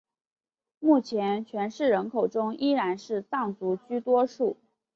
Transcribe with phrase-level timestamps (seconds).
[0.79, 4.57] 目前全市人口中依然是藏族居多数。